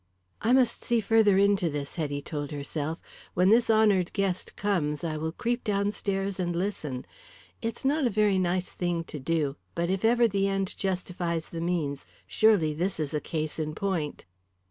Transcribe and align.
"I 0.41 0.51
must 0.51 0.83
see 0.83 0.99
further 0.99 1.37
into 1.37 1.69
this," 1.69 1.95
Hetty 1.97 2.23
told 2.23 2.49
herself. 2.49 2.97
"When 3.35 3.49
this 3.49 3.69
honoured 3.69 4.11
guest 4.13 4.55
comes 4.55 5.03
I 5.03 5.15
will 5.15 5.31
creep 5.31 5.63
downstairs 5.63 6.39
and 6.39 6.55
listen. 6.55 7.05
It's 7.61 7.85
not 7.85 8.07
a 8.07 8.09
very 8.09 8.39
nice 8.39 8.73
thing 8.73 9.03
to 9.03 9.19
do, 9.19 9.57
but 9.75 9.91
if 9.91 10.03
ever 10.03 10.27
the 10.27 10.47
end 10.47 10.75
justifies 10.75 11.49
the 11.49 11.61
means, 11.61 12.07
surely 12.25 12.73
this 12.73 12.99
is 12.99 13.13
a 13.13 13.21
case 13.21 13.59
in 13.59 13.75
point." 13.75 14.25